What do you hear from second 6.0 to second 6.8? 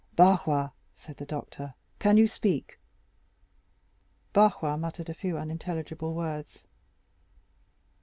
words.